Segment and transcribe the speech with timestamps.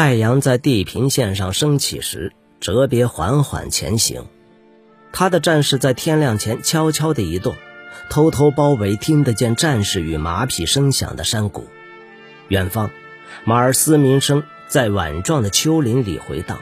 [0.00, 4.26] 太阳在地平线上升起时，哲别缓缓前行。
[5.12, 7.56] 他的战士在天亮前悄悄地移动，
[8.08, 11.66] 偷偷包围听得见战士与马匹声响的山谷。
[12.46, 12.92] 远方，
[13.42, 16.60] 马儿嘶鸣声在碗状的丘陵里回荡。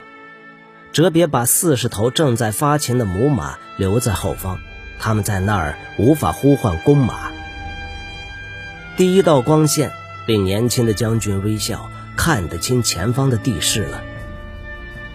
[0.91, 4.61] 哲别把四十头正在发情的母马留在后方，
[4.99, 7.31] 他们在那儿无法呼唤公马。
[8.97, 9.93] 第一道光线
[10.27, 11.91] 令年轻的将军微笑。
[12.17, 14.03] 看得清前方的地势了。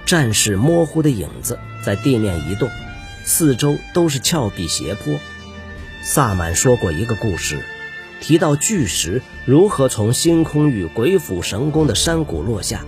[0.06, 2.70] 战士模糊的影子在地面移动，
[3.24, 5.16] 四周都是峭壁斜坡。
[6.02, 7.62] 萨满说过一个故事，
[8.20, 12.82] 提到巨石如何从星空与鬼斧神工的山谷落下。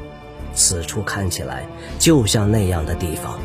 [0.55, 1.65] 此处看起来
[1.97, 3.39] 就像那样的地方。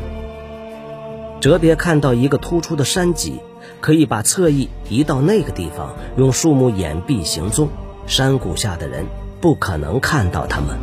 [1.39, 3.39] 哲别看到一个突出的山脊，
[3.79, 7.69] 可以把侧翼移到那个地方，用树木掩蔽行踪。
[8.05, 9.05] 山谷下的人。
[9.41, 10.77] 不可能看到他们。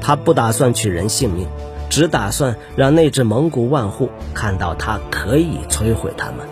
[0.00, 1.46] 他不打算取人性命，
[1.88, 6.48] 只打算让那支蒙古万户看到他可以摧毁他们。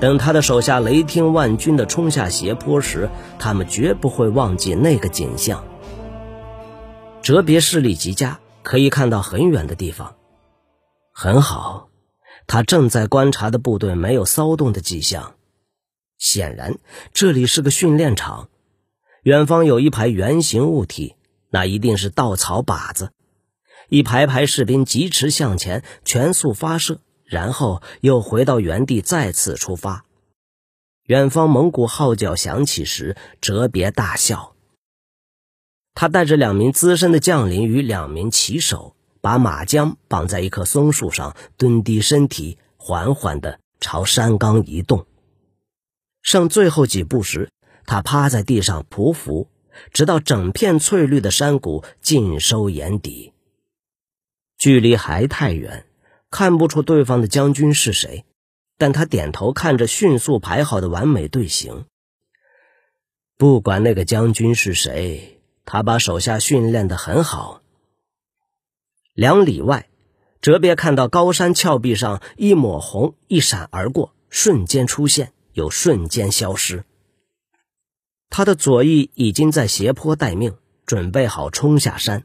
[0.00, 5.64] 等他的手下雷霆万钧的冲下斜坡时，他们绝不会忘记那个景象。
[7.22, 10.16] 哲别视力极佳，可以看到很远的地方。
[11.12, 11.88] 很好，
[12.46, 15.34] 他正在观察的部队没有骚动的迹象，
[16.18, 16.76] 显然
[17.14, 18.48] 这里是个训练场。
[19.26, 21.16] 远方有一排圆形物体，
[21.50, 23.10] 那一定是稻草靶子。
[23.88, 30.04] 一排排士兵疾驰向前，全速发射，然后又回到原地，再次出发。
[31.06, 34.54] 远方蒙古号角响起时，哲别大笑。
[35.92, 45.04] 他带着两名资深的将领与两名骑手，把马缰绑在一棵松树上，蹲低身体，缓缓地朝山冈移动。
[46.22, 47.50] 剩最后几步时。
[47.86, 49.48] 他趴在地上匍匐，
[49.92, 53.32] 直到整片翠绿的山谷尽收眼底。
[54.58, 55.86] 距离还太远，
[56.30, 58.24] 看不出对方的将军是谁，
[58.78, 61.84] 但他点头看着迅速排好的完美队形。
[63.36, 67.62] 不管那个将军是谁，他把手下训练得很好。
[69.12, 69.88] 两里外，
[70.40, 76.84] 哲别看到高山峭壁上一抹红一闪而过，瞬间出现，又瞬间消失。
[78.28, 82.24] 他的左翼已经在斜坡待命，准备好冲下山。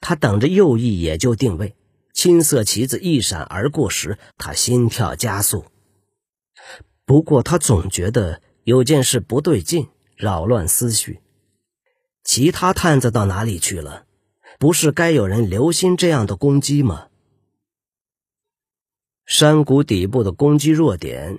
[0.00, 1.74] 他等着右翼也就定位。
[2.12, 5.64] 青色旗子一闪而过时，他心跳加速。
[7.04, 11.20] 不过他总觉得有件事不对劲，扰乱思绪。
[12.22, 14.04] 其他探子到哪里去了？
[14.58, 17.08] 不是该有人留心这样的攻击吗？
[19.24, 21.38] 山谷底部的攻击弱点，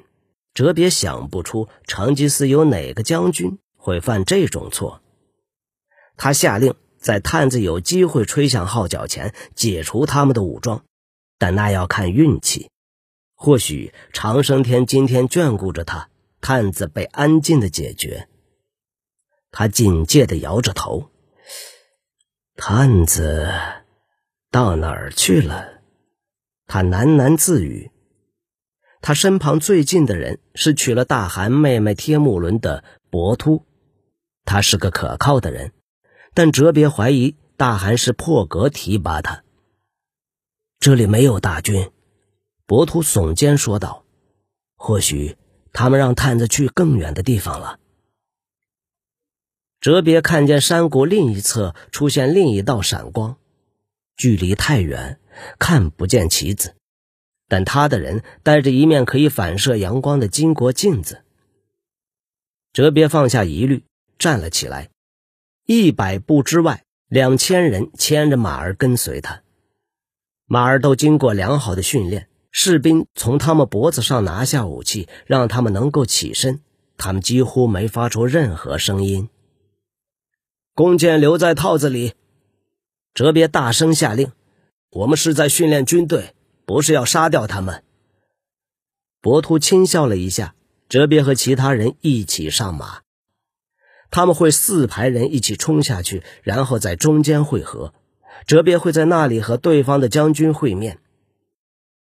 [0.54, 3.60] 哲别想不出成吉思有哪个将军。
[3.84, 5.02] 会犯这种错。
[6.16, 10.86] 他下令在探子有机会吹响号角前解除他们的武装，
[11.38, 12.70] 但那要看运气。
[13.36, 16.08] 或许长生天今天眷顾着他，
[16.40, 18.30] 探子被安静的解决。
[19.52, 21.10] 他警戒的摇着头。
[22.56, 23.52] 探子
[24.50, 25.82] 到哪儿去了？
[26.68, 27.92] 他喃喃自语。
[29.02, 33.66] 他身旁最近的人是娶了大汗妹妹帖木伦的博突。
[34.46, 35.74] 他是个可靠的人，
[36.34, 39.44] 但哲别怀疑大汗是破格提拔他。
[40.80, 41.92] 这里没有大军，
[42.66, 44.06] 博图耸肩说道
[44.76, 45.38] ：“或许
[45.72, 47.80] 他们让探子去更远的地方了。”
[49.80, 53.38] 哲别看见山谷另一侧出现另一道闪光，
[54.16, 55.20] 距离太远，
[55.60, 56.75] 看不见棋子，
[57.48, 61.24] 但他的人带着一面可以反射阳光的金国镜子。
[62.72, 63.84] 哲别放下疑虑。
[64.18, 64.90] 站了起来，
[65.66, 69.41] 一百步之外，两千人牵着马儿跟随他。
[70.46, 76.62] 马儿都经过良好的训练，士兵从他们脖子上拿下武器，让他们能够起身。
[76.96, 79.29] 他们几乎没发出任何声音。
[80.75, 82.13] 弓箭留在套子里，
[83.13, 84.31] 哲别大声下令
[84.92, 86.36] ：“我们是在训练军队，
[86.66, 87.83] 不是要杀掉他们。”
[89.21, 90.56] 博图轻笑了一下，
[90.89, 93.03] 哲别和其他人一起上马。
[94.13, 97.95] 他们会四排人一起冲下去，然后在中间汇合。
[98.45, 101.00] 哲别会在那里和对方的将军会面。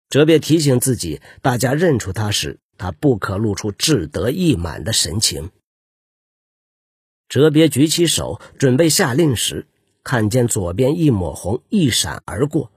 [0.09, 5.51] 哲别提醒自己，大家认出他时，他不可露出志得意满的神情。
[7.29, 9.67] 哲别举起手准备下令时，
[10.03, 12.73] 看见左边一抹红一闪而过，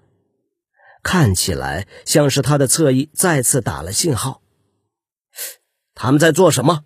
[1.03, 4.43] 看起来像是他的侧翼再次打了信号。
[5.93, 6.85] 他们在做什么？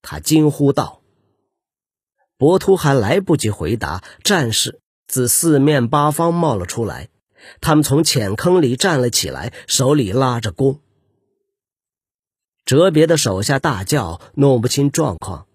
[0.00, 1.02] 他惊呼道。
[2.38, 7.08] 博图还来不及回答，战士自四面八方冒了出来。
[7.60, 10.80] 他们从浅坑里站了起来，手里拉着弓。
[12.64, 15.46] 哲别的手下大叫，弄不清状况。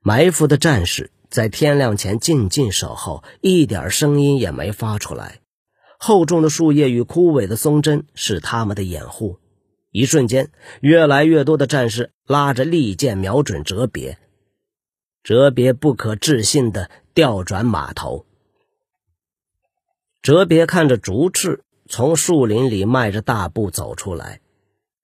[0.00, 5.40] 埋伏的战士在天亮前静静守候，一点声音也没发出来。
[5.98, 9.38] 厚重的树叶与枯萎的松针是他们的掩护。
[9.90, 10.50] 一瞬间，
[10.80, 14.18] 越来越多的战士拉着利剑瞄准哲别。
[15.22, 18.26] 哲别不可置信的调转马头。
[20.20, 24.40] 哲别看着竹翅从树林里迈着大步走出来。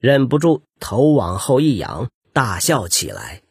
[0.01, 3.43] 忍不住头往后一仰，大笑起来。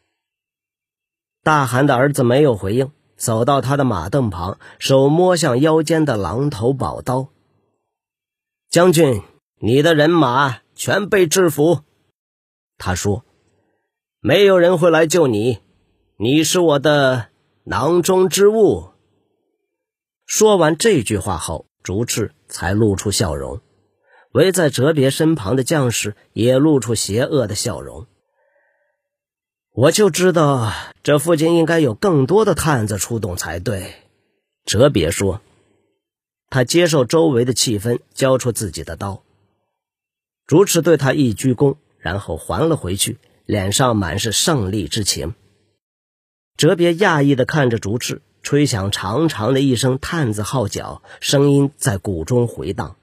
[1.42, 7.28] 大汗的儿子没有回应，走到他的马凳旁，手摸向腰间的狼头宝刀。
[8.70, 9.22] 将军，
[9.60, 11.80] 你的人马全被制服。
[12.78, 13.26] 他说
[14.20, 15.58] ：“没有人会来救你，
[16.20, 17.28] 你是我的
[17.62, 18.90] 囊中之物。”
[20.26, 23.60] 说完这句话后，竹赤才露出笑容。
[24.32, 28.06] 围在哲别身旁的将士也露出邪恶的笑容。
[29.72, 30.72] 我就知道
[31.04, 33.94] 这附近应该有更多的探子出动才对。
[34.64, 35.40] 哲别说，
[36.50, 39.22] 他接受周围的气氛，交出自己的刀。
[40.48, 45.34] 竹赤对他一鞠躬，然后还了回去，脸上满是胜利之情。
[46.58, 52.96] 哲别讶异地看着竹赤，吹响长长的一声探子号角，声音在鼓中回荡。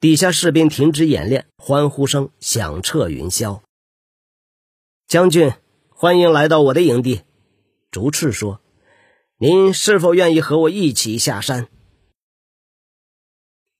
[0.00, 3.62] 底下士兵停止演练，欢呼声响彻云霄。
[5.08, 5.54] 将军，
[5.88, 7.22] 欢迎来到我的营地。
[7.90, 8.60] 竹赤说
[9.40, 11.68] ：“您是否愿意和我一起下山？”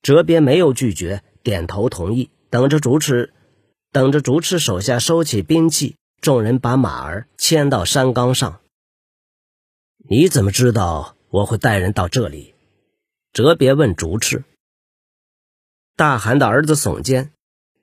[0.01, 2.31] 哲别没有拒绝，点头同意。
[2.49, 3.35] 等着竹赤，
[3.91, 8.61] 等着竹赤手下收起兵器，众人把马儿牵到山岗上。
[10.07, 12.53] 你怎么知道我会带人到这里？
[13.33, 14.43] 哲别问竹赤。
[15.95, 17.31] 大汗的儿子耸肩：“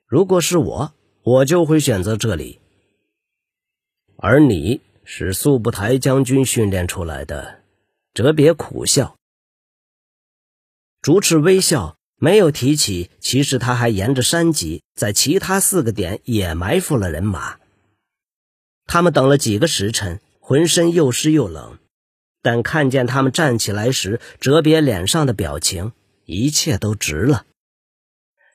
[0.07, 2.61] 如果是我，我就会选择这里。
[4.19, 7.63] 而你是速不台将军训练出来的。”
[8.15, 9.17] 哲别苦笑。
[11.01, 17.59] 竹赤微笑，没有提起，其实他还沿着山脊，在其他四个点也埋伏了人马。
[18.87, 21.79] 他们等了几个时辰，浑身又湿又冷，
[22.43, 25.93] 但看见他们站起来时，哲别脸上的表情，
[26.27, 27.47] 一切都值了。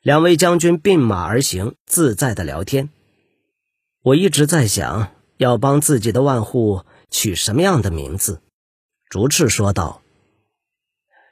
[0.01, 2.89] 两位将军并马而行，自在的聊天。
[4.03, 8.41] 我一直在想，要帮自己的万户取什么样的名字。
[9.09, 10.01] 竹赤说道。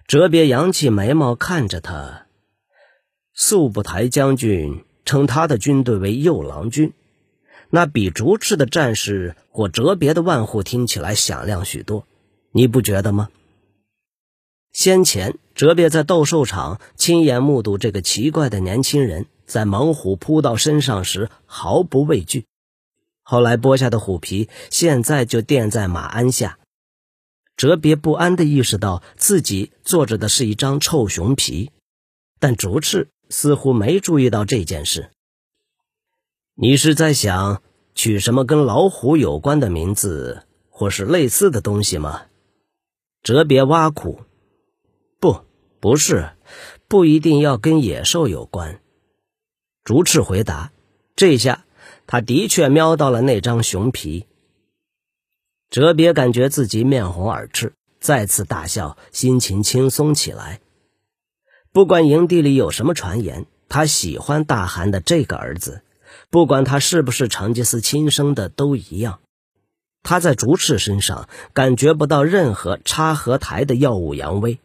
[0.08, 2.28] 哲别扬起眉毛看着他。
[3.34, 6.94] 速不台将军称他的军队为右郎军，
[7.70, 12.08] 那比竹赤的战士或哲别的万户听起来响亮许多，
[12.58, 13.28] 你不觉得吗？
[14.72, 22.46] 先前，哲别在斗兽场亲眼目睹这个奇怪的年轻人在猛虎扑到身上时毫不畏惧。
[23.24, 26.58] 后来剥下的虎皮，现在就垫在马鞍下。
[27.58, 31.72] 哲别不安地意识到自己坐着的是一张臭熊皮，
[32.40, 35.12] 但竹赤似乎没注意到这件事。
[36.54, 37.62] 你是在想
[37.94, 42.28] 取什么跟老虎有关的名字，或是类似的东西吗？
[43.26, 44.22] 哲别挖苦。
[45.20, 45.42] 不，
[45.80, 46.30] 不是，
[46.88, 48.80] 不一定要跟野兽有关。
[49.84, 50.72] 竹赤回答。
[51.16, 51.66] 这下，
[52.06, 54.28] 他的确瞄到了那张熊皮。
[55.72, 60.62] 哲别感觉自己面红耳赤，再次大笑，心情轻松起来。
[61.72, 65.82] 不管营地里有什么传言，他喜欢大汗的这个儿子，
[66.30, 69.20] 不管他是不是成吉思亲生的，都一样。
[70.06, 74.60] 他在竹赤身上感觉不到任何插合台的耀武扬威。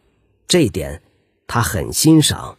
[0.47, 1.01] 这点，
[1.47, 2.57] 他很欣赏。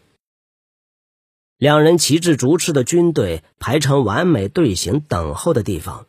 [1.59, 6.07] 两人骑至竹赤的军队排成完美队形等候的地方，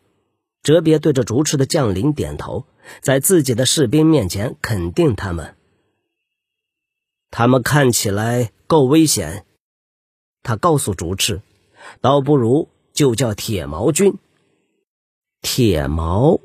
[0.64, 2.64] 哲别对着竹赤的将领点头，
[3.00, 5.54] 在自己的士兵面前肯定他们。
[7.30, 9.46] 他们看起来够危险，
[10.42, 11.40] 他告诉竹赤，
[12.00, 14.16] 倒不如就叫铁毛军。
[15.40, 16.40] 铁毛，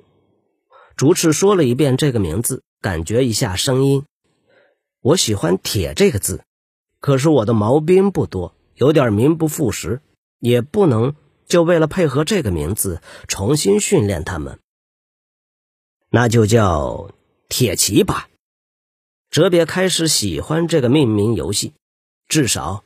[0.99, 4.03] 竹赤说了一遍这个名字，感觉一下声音。
[4.99, 6.43] 我喜欢“铁”这个字，
[6.99, 10.01] 可是我的毛兵不多，有点名不副实，
[10.39, 11.15] 也不能
[11.47, 14.59] 就为了配合这个名字重新训练他们。
[16.09, 17.11] 那就叫
[17.47, 18.27] 铁骑吧。
[19.29, 21.71] 哲别开始喜欢这个命名游戏，
[22.27, 22.83] 至少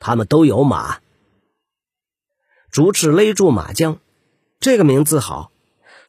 [0.00, 0.98] 他们都有马。
[2.72, 3.98] 竹赤勒住马缰，
[4.58, 5.51] 这个名字好。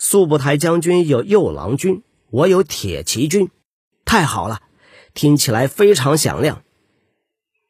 [0.05, 3.49] 速不台将军有右郎军，我有铁骑军，
[4.03, 4.61] 太好了。
[5.13, 6.61] 听起来非常响亮。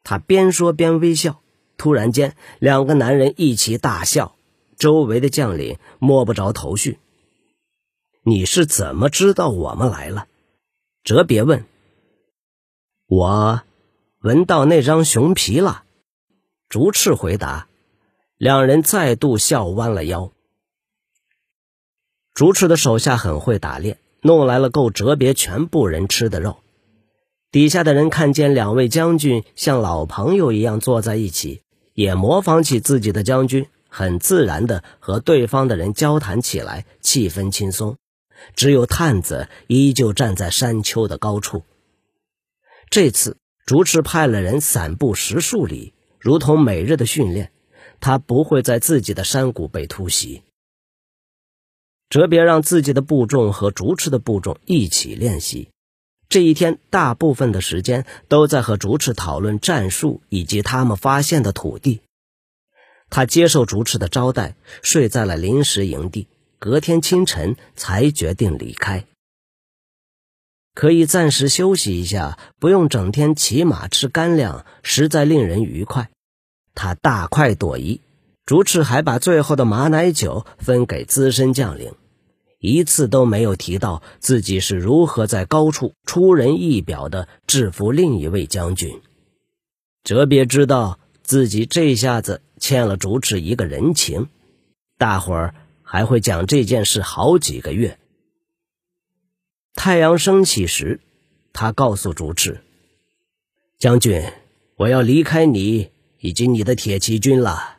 [0.02, 1.40] 他边说边微笑。
[1.76, 4.34] 突然间，两个男人一起大笑，
[4.76, 6.98] 周围的将领摸不着头绪。
[8.24, 10.26] 你是怎么知道我们来了？
[11.04, 11.64] 哲别问。
[13.06, 13.62] 我
[14.22, 15.84] 闻到那张熊皮了。
[16.68, 17.68] 竹赤回答。
[18.38, 20.32] 两人再度笑弯了腰。
[22.34, 26.56] 竹赤的手下很会打猎，弄来了够哲别全部人吃的肉。
[27.52, 31.62] 底下的人看见两位将军像老朋友一样坐在一起，
[31.92, 37.96] 也模仿起自己的将军，很自然的和对方的人交谈起来，气氛轻松。
[38.56, 41.62] 只有探子依旧站在山丘的高处。
[42.90, 47.52] 这次竹赤派了人散步十数里，如同每日的训练，
[48.00, 50.42] 他不会在自己的山谷被突袭。
[52.14, 55.70] 哲别让自己的部众和竹赤的部众一起练习。
[56.28, 62.02] 这一天，大部分的时间都在和竹赤讨论战术以及他们发现的土地。
[63.10, 66.28] 他接受竹赤的招待，睡在了临时营地。
[66.60, 69.06] 隔天清晨才决定离开，
[70.72, 76.10] 可以暂时休息一下，不用整天骑马吃干粮，实在令人愉快。
[76.76, 78.02] 他大快朵颐。
[78.46, 81.92] 竹赤还把最后的马奶酒分给资深将领。
[82.66, 89.02] 一次都没有提到自己是如何在高处出人意表的制服另一位将军。
[90.02, 94.28] 哲别知道自己这下子欠了竹赤一个人情，
[94.96, 97.98] 大伙儿还会讲这件事好几个月。
[99.74, 101.00] 太阳升起时，
[101.52, 102.62] 他告诉竹赤
[103.78, 104.22] ：“将军，
[104.76, 107.76] 我要离开你以及你的铁骑军了。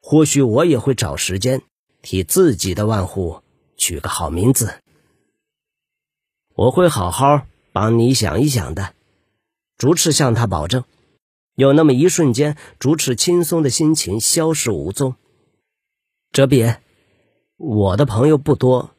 [0.00, 1.62] 或许我也会找时间
[2.02, 3.42] 替自己的万户。”
[3.80, 4.74] 取个好名字，
[6.54, 8.94] 我会好好帮你想一想的。
[9.78, 10.84] 竹赤向他保证。
[11.54, 15.16] 有那么一瞬间，竹赤轻松的心情消失无踪。
[16.30, 16.82] 哲别，
[17.56, 18.90] 我的朋友不多，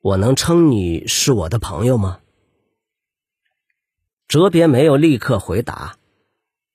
[0.00, 2.18] 我能称你是我的朋友吗？
[4.26, 5.96] 哲别没有立刻回答。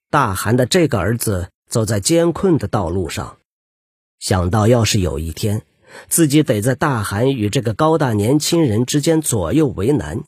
[0.09, 3.37] 大汗的这个儿子走在艰困的道路上，
[4.19, 5.65] 想到要是有一天。
[6.07, 10.23] 自己得在大汗与这个高大年轻人之间左右为难，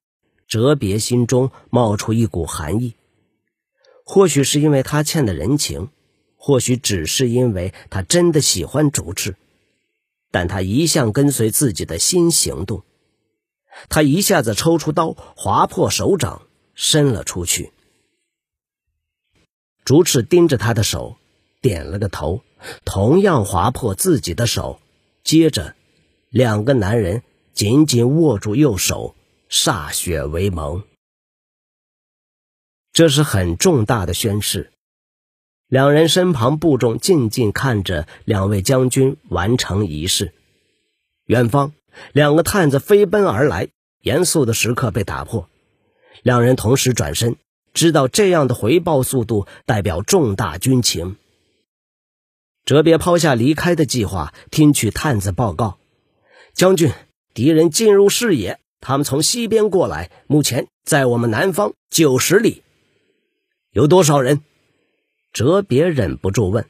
[0.47, 2.93] 哲别心中冒出一股寒意。
[4.03, 5.89] 或许是因为他欠的人情，
[6.37, 9.35] 或许只是因为他真的喜欢竹赤，
[10.31, 12.83] 但他一向跟随自己的心行动。
[13.89, 16.43] 他一下子抽出刀，划破手掌，
[16.73, 17.71] 伸了出去。
[19.83, 21.17] 竹赤盯着他的手，
[21.61, 22.41] 点了个头，
[22.85, 24.79] 同样划破自己的手。
[25.27, 25.75] 接着，
[26.29, 29.13] 两个男人紧紧握住右手，
[29.49, 30.83] 歃血为盟。
[32.93, 34.71] 这是很重大的宣誓。
[35.67, 40.33] 两人身旁部众静静看着两位将军完成仪式。
[41.25, 41.73] 远方，
[42.13, 43.67] 两个探子飞奔而来，
[44.01, 45.49] 严肃的时刻被打破。
[46.23, 47.35] 两人同时转身，
[47.73, 51.17] 知道这样的回报速度代表重大军情。
[52.67, 55.77] 哲别抛下离开的计划，听取探子报告。
[56.53, 56.91] 将军，
[57.33, 62.63] 敌人进入视野，他们从西边过来，目前在我们南方九十里。
[63.71, 64.41] 有多少人？
[65.31, 66.65] 哲别忍不住问。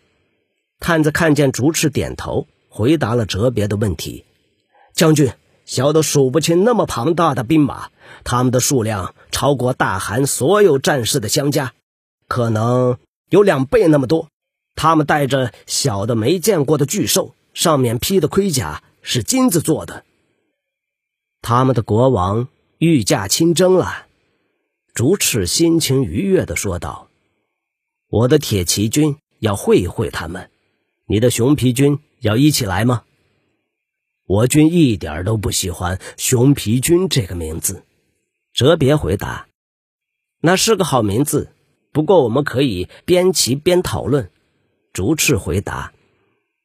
[0.80, 4.24] 探子看见竹赤点头，回答了哲别的问题。
[4.94, 5.32] 将军，
[5.66, 7.90] 小的数不清那么庞大的兵马，
[8.24, 11.74] 他们的数量超过大汗所有战士的相加，
[12.28, 13.00] 可能
[13.32, 14.28] 有两倍那么多。
[14.78, 20.06] 他们带着小的没见过的巨兽，上面披的盔甲是金子做的。
[21.42, 24.06] 他们的国王御驾亲征了，
[24.94, 27.10] 主赤心情愉悦地说道
[28.08, 30.52] ：“我的铁骑军要会会他们，
[31.08, 33.02] 你的熊皮军要一起来吗？”
[34.28, 37.84] 我军一点都不喜欢“熊皮军”这个名字。
[38.54, 39.48] 哲别回答
[40.42, 41.52] ：“那是个好名字，
[41.92, 44.30] 不过我们可以边骑边讨论。”
[44.98, 45.94] 逐次回答：“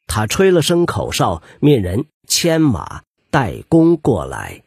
[0.08, 4.62] 他吹了声口哨，命人牵马带弓过来。”